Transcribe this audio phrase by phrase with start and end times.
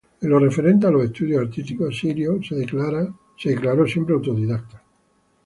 [0.19, 4.81] En lo referente a los estudios artísticos, Sirio se declaró siempre autodidacta.